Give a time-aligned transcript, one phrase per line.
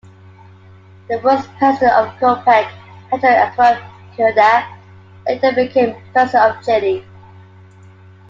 [1.09, 2.67] The first president of Copec,
[3.11, 3.83] Pedro Aguirre
[4.17, 4.65] Cerda,
[5.27, 7.05] later became president of Chile.